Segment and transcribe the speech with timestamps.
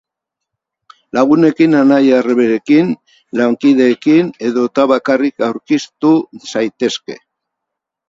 [1.17, 2.89] Lagunekin, anai-arrebekin,
[3.43, 6.19] lankideekin edota bakarrik aurkeztu
[6.53, 7.25] zaitezke.